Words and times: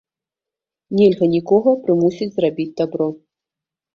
Нельга 0.99 1.25
нікога 1.35 1.73
прымусіць 1.85 2.31
зрабіць 2.37 2.69
дабро. 2.81 3.07